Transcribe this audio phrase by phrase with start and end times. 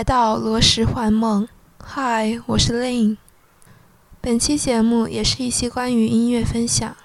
[0.00, 1.46] 来到罗石幻梦。
[1.88, 3.18] Hi，我是 Lin。
[4.22, 6.96] 本期节目也是一期关于音乐分享。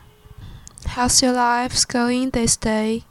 [0.87, 3.01] How's your life going this day？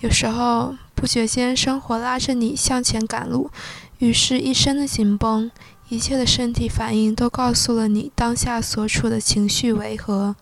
[0.00, 3.50] 有时候不觉间，生活拉着你向前赶路，
[3.98, 5.50] 于是，一身的紧绷，
[5.90, 10.36] 一切的身体反应都告诉了你当下所处的情绪为何。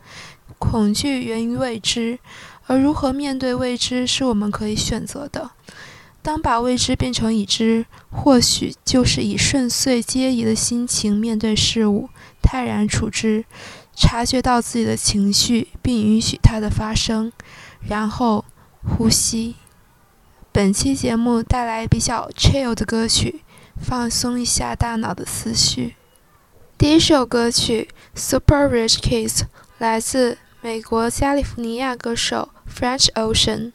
[0.61, 2.21] 恐惧源于未知，
[2.69, 5.51] 而如何面对未知，是我们可以选择的。
[6.25, 12.09] 当把未知变成已知，或许就是以顺遂皆宜的心情面对事物，
[12.41, 13.45] 泰然处之，
[13.95, 17.31] 察觉到自己的情绪，并允许它的发生，
[17.87, 18.47] 然后
[18.83, 19.57] 呼吸。
[20.51, 23.43] 本期节目带来比较 chill 的歌曲，
[23.77, 25.95] 放松一下大脑的思绪。
[26.79, 29.41] 第一首歌曲《Super Rich Kids》
[29.77, 33.73] 来自美国加利福尼亚歌手 French Ocean。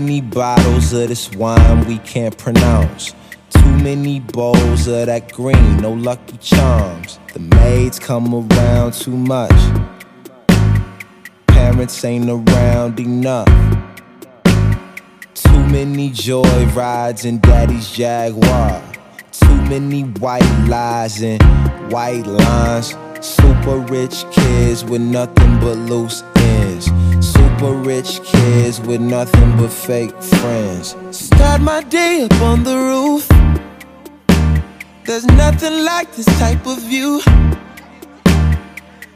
[0.00, 3.12] Many bottles of this wine we can't pronounce.
[3.50, 7.18] Too many bowls of that green, no lucky charms.
[7.34, 9.60] The maids come around too much.
[11.46, 13.52] Parents ain't around enough.
[15.34, 18.82] Too many joy rides in daddy's Jaguar.
[19.30, 21.42] Too many white lies and
[21.92, 22.96] white lines.
[23.20, 26.22] Super rich kids with nothing but loose.
[27.62, 30.96] Super rich kids with nothing but fake friends.
[31.12, 33.28] Start my day up on the roof.
[35.04, 37.20] There's nothing like this type of view.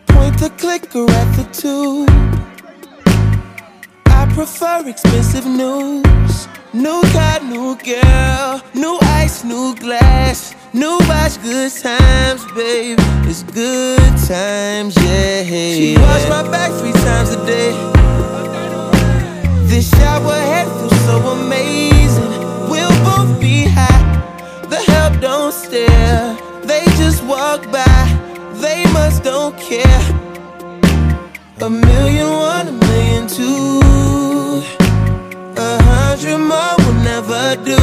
[0.06, 2.08] Point the clicker at the tube.
[4.06, 6.46] I prefer expensive news.
[6.72, 12.98] New car, new girl, new ice, new glass, new watch, good times, babe.
[13.26, 15.42] It's good times, yeah.
[15.42, 17.95] She wash my back three times a day.
[19.68, 22.30] This shower head feels so amazing.
[22.70, 24.04] We'll both be high.
[24.70, 26.36] The help don't stare.
[26.64, 28.04] They just walk by.
[28.62, 30.02] They must don't care.
[31.60, 34.62] A million one, a million two.
[35.56, 37.80] A hundred more will never do.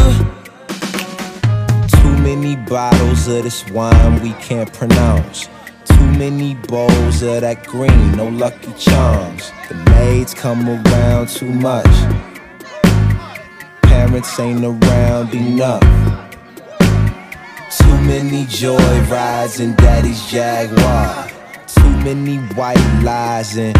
[1.97, 5.50] Too many bottles of this wine we can't pronounce.
[6.18, 9.51] Many bowls of that green, no lucky charms.
[9.68, 11.85] The maids come around too much.
[13.81, 15.81] Parents ain't around enough.
[17.78, 21.29] Too many joy rides in daddy's Jaguar.
[21.68, 23.75] Too many white lies and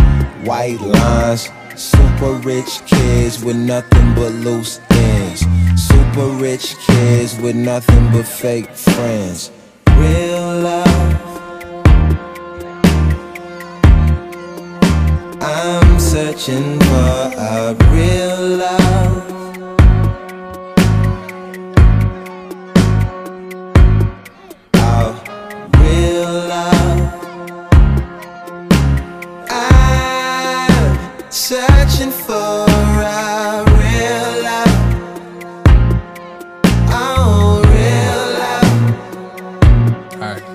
[0.46, 1.50] white lines.
[1.76, 5.46] Super rich kids with nothing but loose ends.
[5.76, 9.52] Super rich kids with nothing but fake friends.
[9.96, 10.83] Real love.
[15.46, 19.32] I'm searching for a real love.
[25.80, 27.02] Real love.
[29.50, 32.66] I'm searching for
[32.98, 34.74] real love.
[37.66, 38.72] Real love.
[40.14, 40.46] Alright.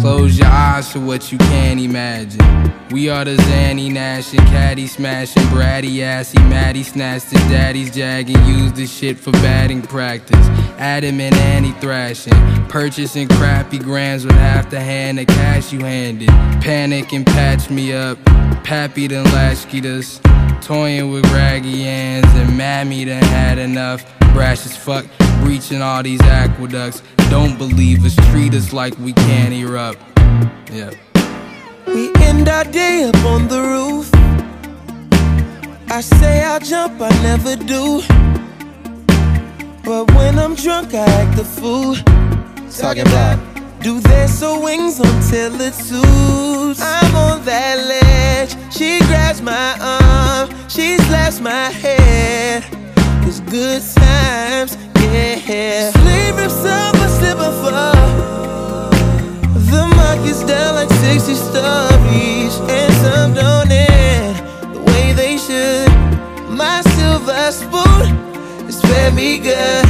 [0.00, 2.40] Close your eyes to what you can't imagine.
[2.90, 3.63] We are the Zanny
[4.14, 9.18] Nash and Caddy smashing, bratty assy, Maddie snatched his daddy's jag and used the shit
[9.18, 10.46] for batting practice.
[10.78, 12.32] Adam and Annie thrashing,
[12.68, 16.28] purchasing crappy grams with half the hand of cash you handed.
[16.62, 18.16] Panic and patch me up,
[18.62, 20.20] Pappy done latchkeyed us.
[20.64, 24.04] Toying with raggy hands, and Mammy done had enough.
[24.32, 25.06] Brash as fuck,
[25.40, 27.02] breaching all these aqueducts.
[27.30, 29.98] Don't believe us, treat us like we can't erupt.
[30.70, 30.92] Yeah.
[32.24, 34.08] We end our day up on the roof.
[35.90, 38.00] I say I'll jump, I never do.
[39.84, 41.96] But when I'm drunk, I act a fool.
[42.70, 43.38] Talking about
[43.82, 46.80] do their so wings until it suits.
[46.80, 48.52] I'm on that ledge.
[48.72, 52.64] She grabs my arm, she slaps my head.
[53.26, 55.90] It's good times, yeah.
[55.90, 58.03] Sleep if summer slipping for.
[60.46, 64.36] Down like 60 stories, and some don't end
[64.74, 65.88] the way they should.
[66.50, 68.14] My silver spoon
[68.68, 69.84] is fed me good.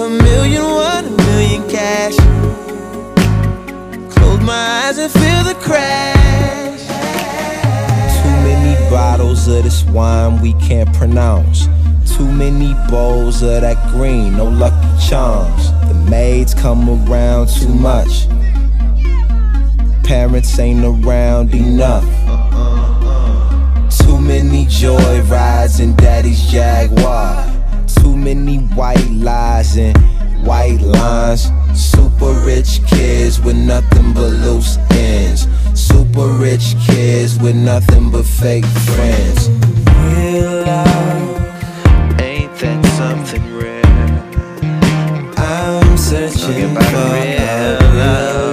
[0.00, 2.16] A million, one, a million cash.
[4.14, 6.82] Close my eyes and feel the crash.
[8.20, 11.68] Too many bottles of this wine we can't pronounce.
[12.16, 15.70] Too many bowls of that green, no lucky charms.
[15.88, 18.26] The maids come around too much.
[20.02, 22.04] Parents ain't around enough.
[23.98, 27.46] Too many joy rides in daddy's Jaguar.
[27.86, 29.96] Too many white lies and
[30.46, 31.50] white lines.
[31.74, 35.46] Super rich kids with nothing but loose ends.
[35.74, 39.48] Super rich kids with nothing but fake friends.
[39.48, 43.82] Real love, ain't that something rare?
[45.36, 46.80] I'm searching for
[47.14, 48.51] real love.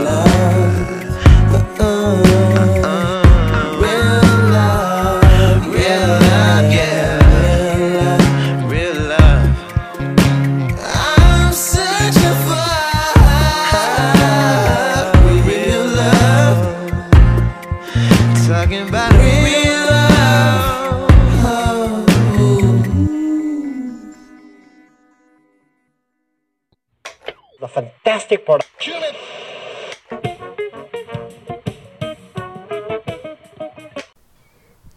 [28.29, 28.69] Plastic product.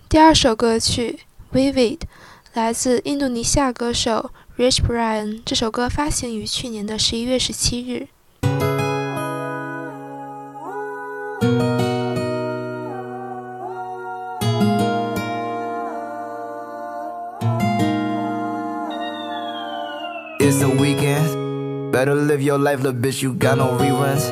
[0.09, 1.21] 第二首歌曲
[1.57, 1.99] 《Vivid》
[2.53, 5.41] 来自印度尼西亚歌手 Rich Brian。
[5.45, 8.09] 这首歌发行于去年的十一月十七日。
[22.03, 24.27] Better live your life, little bitch, you got no reruns.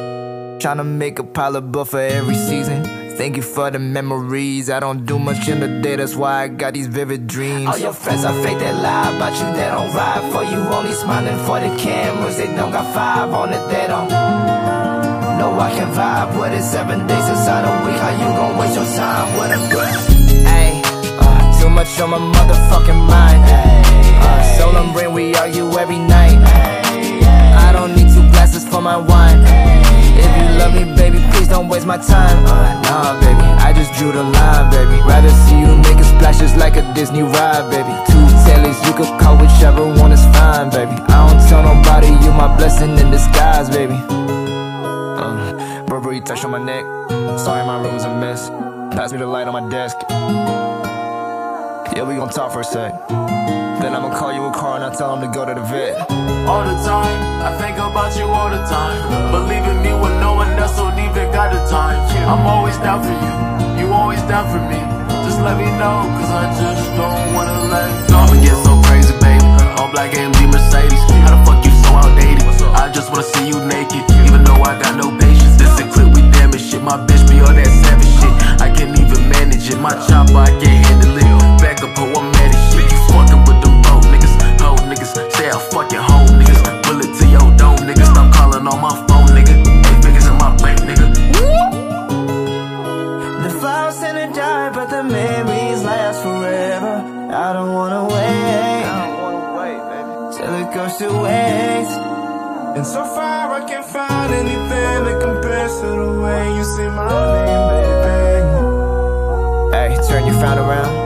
[0.58, 2.82] Tryna make a pile of buff for every season.
[3.16, 4.68] Thank you for the memories.
[4.68, 7.68] I don't do much in the day, that's why I got these vivid dreams.
[7.68, 10.58] All your friends are fake, they lie about you, they don't ride for you.
[10.58, 14.08] Only smiling for the cameras, they don't got five on it, they don't.
[15.38, 18.00] Know I can vibe with it seven days inside a week.
[18.02, 19.94] How you gon' waste your time with a girl?
[20.58, 20.82] Ayy,
[21.22, 23.42] uh, too much on my motherfucking mind.
[23.46, 26.34] Uh, Solemn brain, we argue every night.
[26.42, 26.79] I
[27.80, 29.40] don't need two glasses for my wine.
[30.20, 32.44] If you love me, baby, please don't waste my time.
[32.44, 35.00] Nah, baby, I just drew the line, baby.
[35.08, 37.94] Rather see you making splashes like a Disney ride, baby.
[38.12, 40.92] Two tellies, you could call whichever one is fine, baby.
[41.08, 43.96] I don't tell nobody you my blessing in disguise, baby.
[44.10, 46.84] Uh, Burberry touch on my neck.
[47.40, 48.50] Sorry, my room's a mess.
[48.94, 49.96] Pass me the light on my desk.
[52.00, 52.96] Yeah, we gon' talk for a sec.
[53.12, 56.00] Then I'ma call you a car and I tell him to go to the vet.
[56.48, 57.12] All the time,
[57.44, 59.04] I think about you all the time.
[59.28, 62.00] Believe in me when no one else don't even got the time.
[62.24, 64.80] I'm always down for you, you always down for me.
[65.28, 68.16] Just let me know, cause I just don't wanna let go.
[68.16, 69.44] I'ma get so crazy, baby.
[69.76, 71.04] All black AMG Mercedes.
[71.20, 72.48] How the fuck you so outdated?
[72.80, 75.60] I just wanna see you naked, even though I got no patience.
[75.60, 76.80] This a clip, we damage shit.
[76.80, 78.32] My bitch be all that savage shit.
[78.56, 79.76] I can't even manage it.
[79.76, 81.39] My chopper, I can't handle it.
[81.80, 82.92] Back up, I'm mad as shit.
[82.92, 85.12] You fucking with them broke niggas, hoe niggas.
[85.32, 86.60] Say I fuck your home niggas.
[86.82, 88.04] Bullet to your dome, niggas.
[88.04, 89.54] Stop calling on my phone, nigga.
[89.88, 91.08] Eight figures in my bank, nigga.
[93.42, 97.02] The flowers tend to die, but the memories last forever.
[97.32, 98.84] I don't wanna wait.
[98.84, 100.12] I don't wanna wait, baby.
[100.36, 101.96] Till it goes to waste.
[102.76, 107.08] And so far I can't find anything that compares to the way you say my
[107.46, 108.56] name, baby.
[109.72, 110.99] Hey, turn your frown around.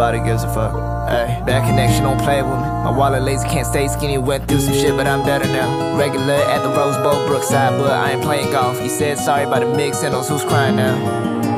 [0.00, 0.72] Nobody gives a fuck.
[1.12, 2.68] Hey, bad connection, don't play with me.
[2.88, 4.16] My wallet lazy, can't stay skinny.
[4.16, 5.94] Went through some shit, but I'm better now.
[5.94, 8.80] Regular at the Rose Bowl, Brookside, but I ain't playing golf.
[8.80, 10.96] You said sorry about the mix, and those who's crying now.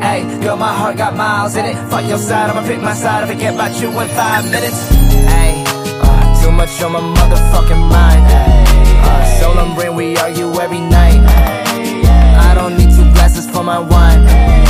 [0.01, 1.77] Hey, girl, my heart got miles in it.
[1.89, 3.23] Fuck your side, I'ma pick my side.
[3.23, 4.89] I forget about you in five minutes.
[4.91, 5.63] Hey,
[6.03, 8.27] uh, too much on my motherfucking mind.
[8.27, 11.21] Uh, solemn brain, we argue every night.
[12.49, 14.27] I don't need two glasses for my wine.
[14.27, 14.62] If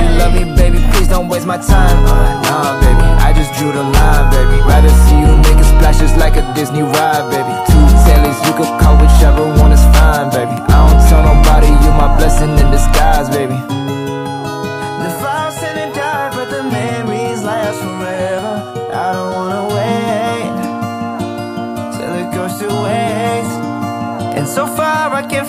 [0.00, 2.04] you love me, baby, please don't waste my time.
[2.04, 4.56] Nah, baby, I just drew the line, baby.
[4.64, 7.54] Rather see you making splashes like a Disney ride, baby.
[7.70, 10.56] Two tellies, you could call whichever one is fine, baby.
[10.68, 13.69] I don't tell nobody you my blessing in disguise, baby.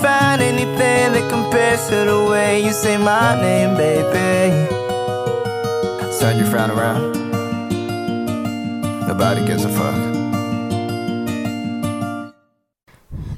[0.06, 4.68] find anything that compares to the way you say my name, baby.
[6.18, 7.12] Turn your frown around.
[9.06, 10.16] Nobody gives a fuck.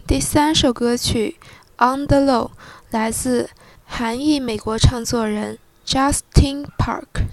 [0.06, 1.36] 第三首歌曲《
[1.84, 2.50] On the Low》
[2.90, 3.50] 来自
[3.84, 7.28] 韩裔美国唱作人 Justin Park。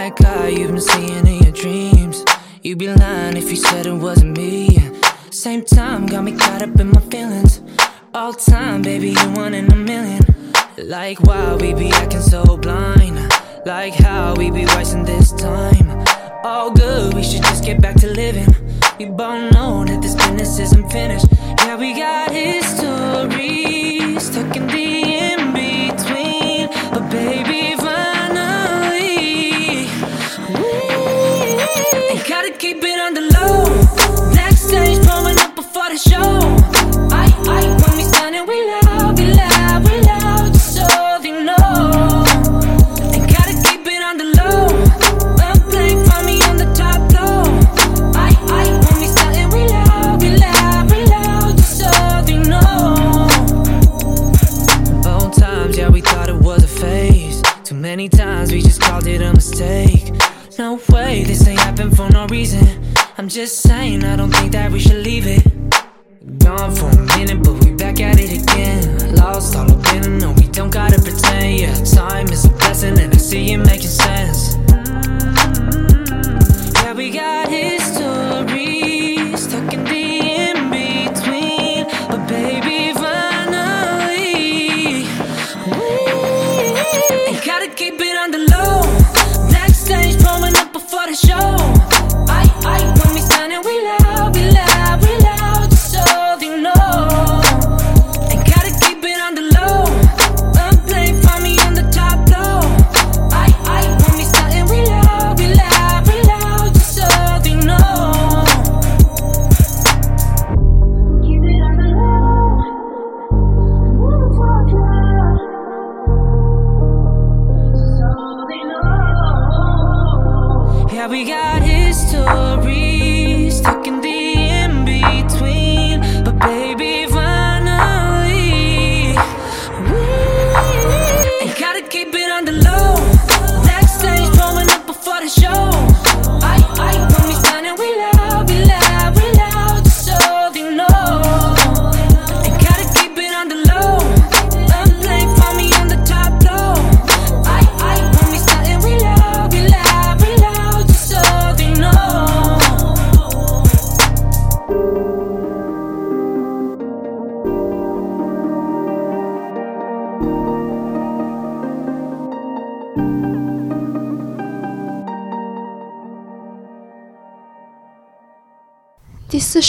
[0.00, 2.24] That guy you've been seeing in your dreams.
[2.62, 4.78] You'd be lying if you said it wasn't me.
[5.30, 7.60] Same time, got me caught up in my feelings.
[8.14, 10.22] All time, baby, you one in a million.
[10.78, 13.30] Like, why we be acting so blind?
[13.66, 15.90] Like how we be wasting this time.
[16.44, 18.48] All good, we should just get back to living.
[18.98, 21.26] We both know that this business isn't finished.
[21.58, 24.89] Yeah, we got history stuck in the
[32.30, 32.89] gotta keep it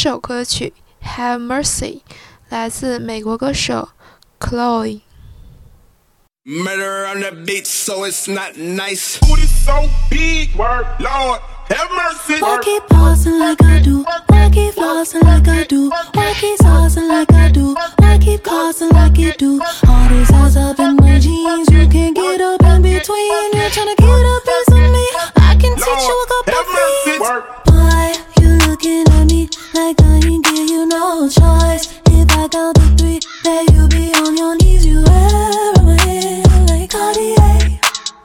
[0.01, 0.73] 首歌曲
[1.15, 1.99] 《Have Mercy》
[2.49, 3.89] 来自美国歌手
[4.39, 5.01] Chlöe。
[6.43, 9.19] Murder on the beat, so it's not nice.
[9.19, 11.39] Booty so big, word, Lord,
[11.69, 12.41] have mercy.
[12.41, 14.03] I keep pausing like I do.
[14.29, 15.91] I keep flossing like I do.
[15.93, 17.75] I keep saucing like I do.
[18.01, 19.61] I keep causing like you do.
[19.87, 21.69] All these eyes up in my jeans.
[21.69, 23.53] You can't get up in between.
[23.53, 25.05] You're trying to get up in me.
[25.37, 26.63] I can teach you a couple
[27.05, 27.60] things.
[28.83, 28.89] Word.
[28.89, 31.99] Why you looking at me like I ain't give you no choice?
[32.07, 34.85] If I count to three, then you be on your knees.
[34.85, 37.79] You wear my hair like Cartier.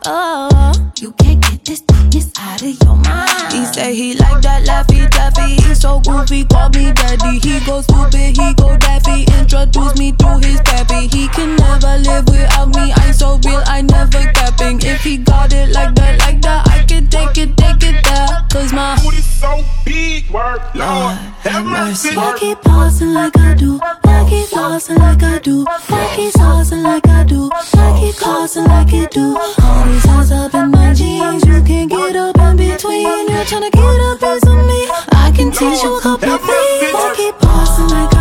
[0.04, 3.52] Oh, you can't get this thickness out of your mind.
[3.52, 5.56] He say he like that laffy taffy.
[5.62, 7.38] He's so goofy, call me daddy.
[7.38, 9.24] He go stupid, he go daffy.
[9.38, 11.08] Introduce me to his pappy.
[11.08, 12.92] He can never live without me.
[12.94, 14.80] I'm so real, I never capping.
[14.82, 16.65] If he got it like that, like that,
[17.06, 18.46] I take it, take it there.
[18.50, 21.14] Cause my Booty so big, word, Lord,
[21.46, 22.16] have mercy.
[22.16, 23.78] why keep pausing like I do?
[23.78, 25.64] Why keep flossing like I do?
[25.64, 27.48] Why keep saucing like I do?
[27.48, 29.38] Why keep causing like you do?
[29.62, 33.28] All these eyes up in my jeans, you can't get up in between.
[33.28, 34.88] You're trying to get a piece of me.
[35.12, 36.94] I can teach you a couple things.
[36.94, 38.15] I keep pausing like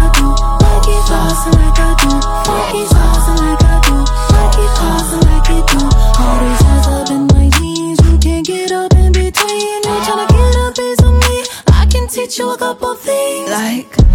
[12.65, 13.51] couple things.
[13.51, 14.05] Like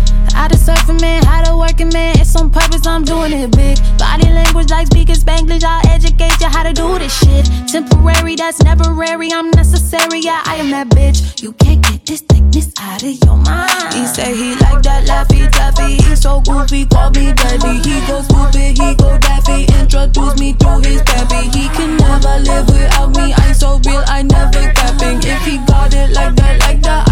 [0.51, 2.19] to surf a man, how to work a man.
[2.19, 3.79] It's on purpose, I'm doing it big.
[3.99, 5.63] Body language like speaking Spanglish.
[5.63, 7.47] I'll educate you how to do this shit.
[7.69, 9.19] Temporary, that's never rare.
[9.21, 11.43] I'm necessary, yeah, I am that bitch.
[11.43, 13.95] You can't get this thickness out of your mind.
[13.95, 16.03] He say he like that laffy taffy.
[16.03, 17.79] He's so goofy, call me daddy.
[17.87, 19.67] He go stupid, he go daffy.
[19.79, 21.43] Introduce me to his pappy.
[21.57, 23.35] He can never live without me.
[23.35, 25.19] I'm so real, I never capping.
[25.23, 27.10] If he got it like that, like that, I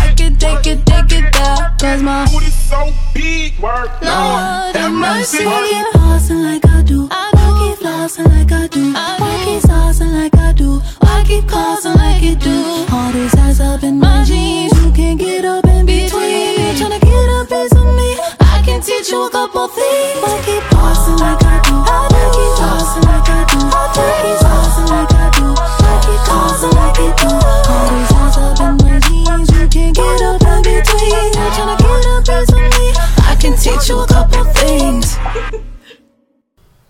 [0.49, 1.75] take it, take it there.
[1.79, 5.45] Cause my Booty so big, word, Lord, have mercy.
[5.45, 7.07] Why keep pausing like I do?
[7.07, 8.93] Why keep flossing like I do?
[8.93, 10.81] Why keep saucing like I do?
[11.01, 12.87] Why keep causing like you do?
[12.93, 16.61] All these eyes up in my jeans, you can't get up in between.
[16.61, 18.11] You're trying to get a piece of me.
[18.41, 20.23] I can teach you a couple things.
[20.23, 21.75] Why keep pausing like I do?
[21.89, 23.61] Why keep flossing like I do?
[23.69, 24.39] Why keep saucing like I do?
[24.39, 24.48] Keep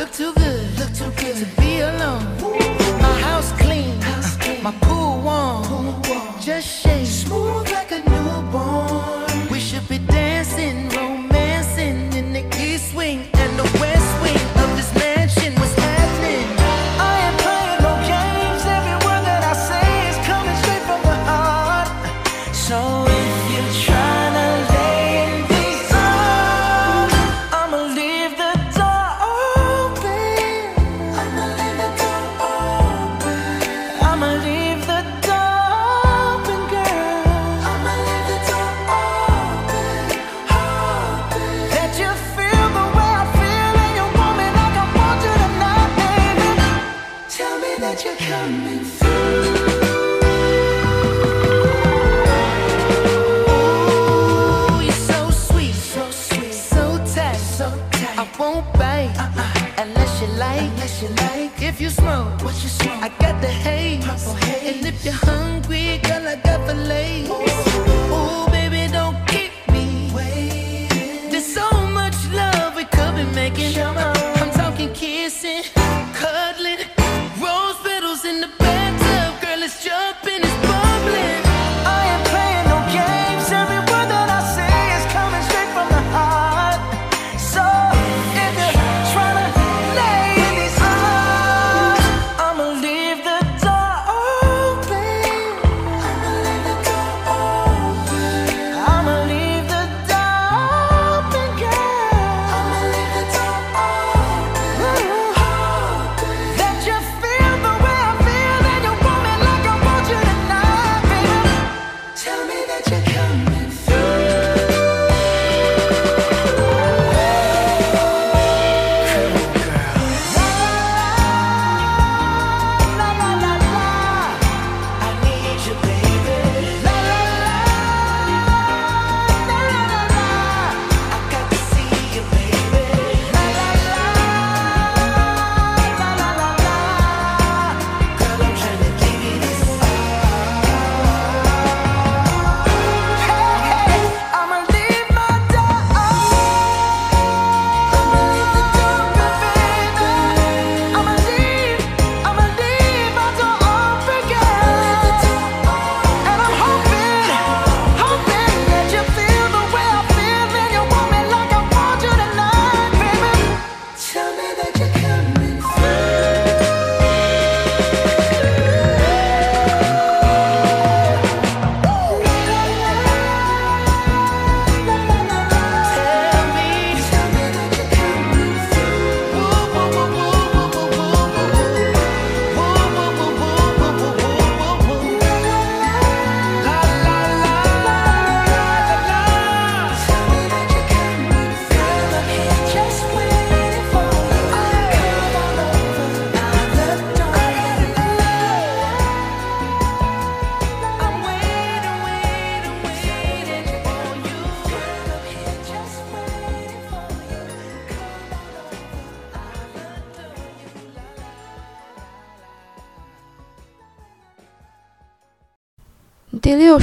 [0.00, 0.49] Up to the.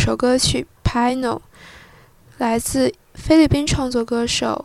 [0.07, 1.35] 首歌曲《Pino》，
[2.37, 4.63] 来自菲律宾创作歌手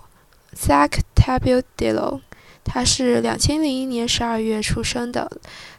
[0.56, 2.20] Zach Tabudillo。
[2.62, 5.28] 他是两千零一年十二月出生的，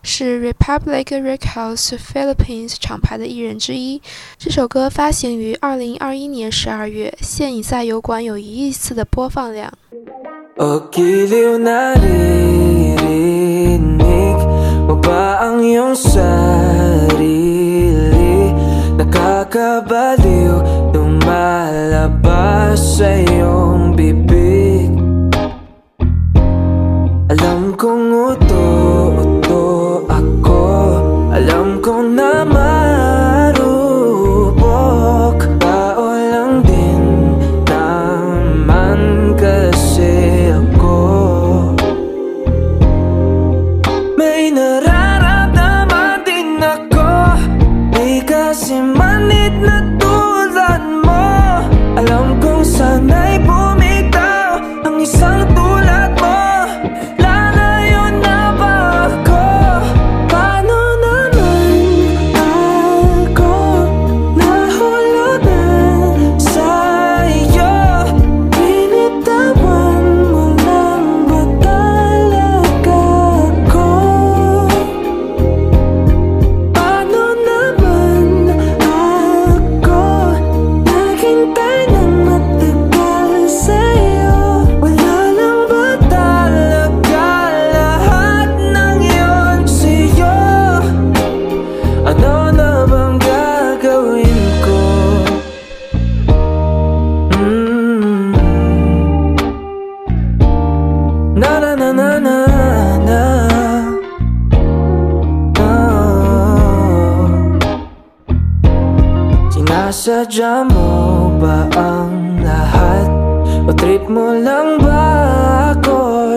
[0.04, 4.02] 是 Republic Records Philippines 厂牌的艺人之一。
[4.38, 9.72] 这首歌发行于二零二一年十二月，现已在油管有一亿次的播放量。
[10.58, 11.26] Okay,
[19.54, 20.58] kabaliw
[20.98, 23.53] Lumalabas sa'yo.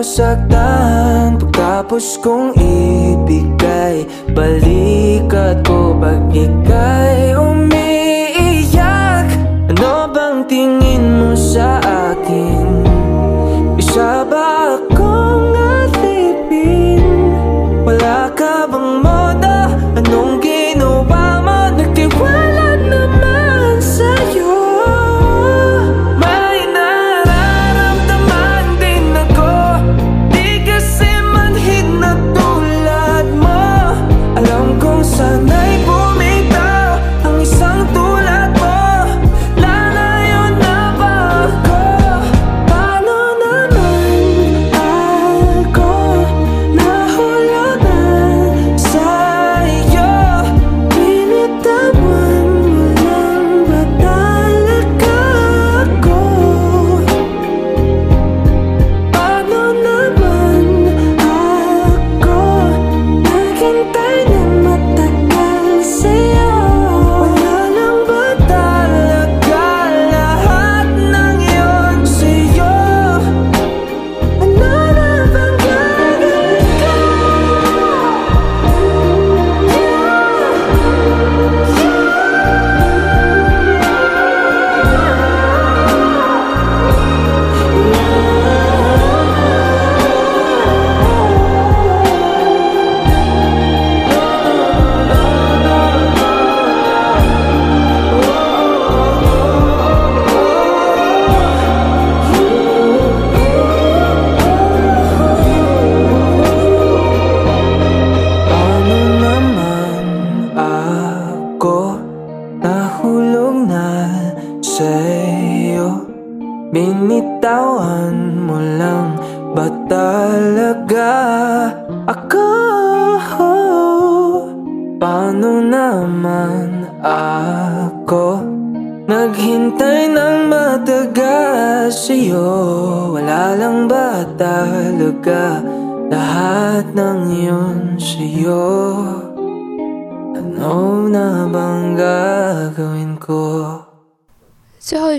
[0.07, 9.27] nasaktan Pagtapos kong ibigay Balikat ko pag ika'y umiiyak
[9.75, 12.87] Ano bang tingin mo sa akin?
[13.75, 14.66] Isa ba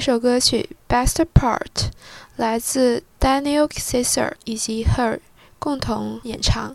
[0.08, 1.90] 这首歌曲 best part
[2.36, 5.20] 来自 DanielCaesar 以及 Her
[5.58, 6.74] 共同演唱。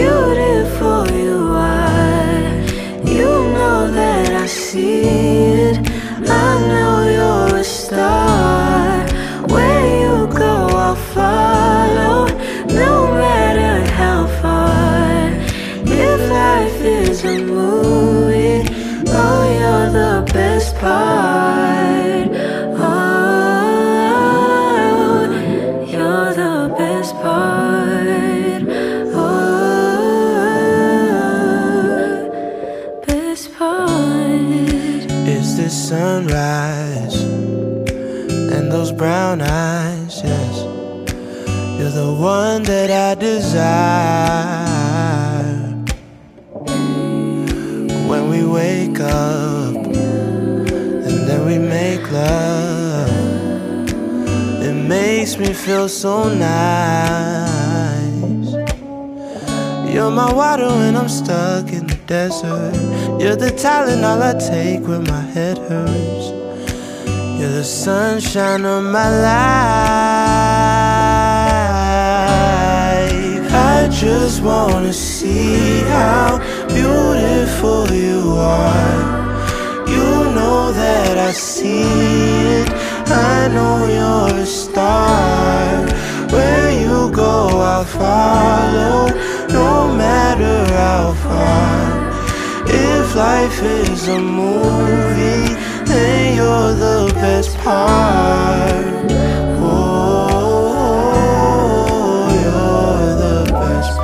[0.00, 0.49] beautiful.
[43.18, 43.66] Desire
[48.06, 53.10] when we wake up and then we make love.
[54.62, 57.50] It makes me feel so nice.
[59.92, 62.76] You're my water when I'm stuck in the desert.
[63.20, 66.30] You're the Tylenol I take when my head hurts.
[67.40, 70.99] You're the sunshine of my life
[74.00, 78.96] just wanna see how beautiful you are.
[79.86, 82.70] You know that I see it.
[83.08, 85.84] I know you're a star.
[86.32, 89.08] Where you go, I'll follow,
[89.48, 91.84] no matter how far.
[92.68, 98.99] If life is a movie, then you're the best part.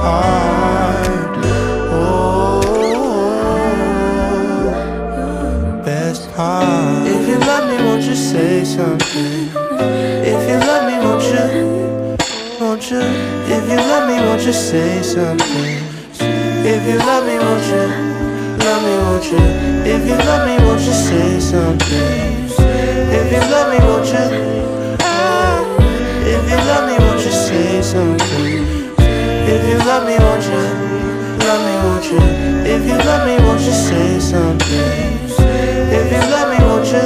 [0.06, 0.62] Best
[1.02, 1.36] part.
[1.90, 2.62] Oh,
[5.84, 7.06] best part.
[7.06, 9.50] If you love me, won't you say something?
[10.32, 11.46] If you love me, won't you?
[12.60, 13.02] Won't you?
[13.54, 15.82] If you love me, won't you say something?
[16.72, 17.86] If you love me, won't you?
[18.64, 19.42] Love me, won't you?
[19.94, 22.46] If you love me, won't you say something?
[23.18, 24.75] If you love me, won't you?
[29.86, 30.62] Love me, won't you?
[31.46, 32.18] Love me, won't you?
[32.74, 34.68] If you love me, won't you say something?
[35.98, 37.04] If you love me, won't you?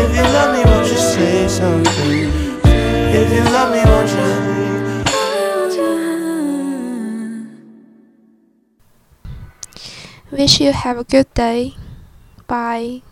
[0.00, 2.30] If you love me, won't you say something?
[2.64, 4.30] If you love me, won't you?
[10.38, 11.74] Wish you have a good day.
[12.46, 13.02] Bye.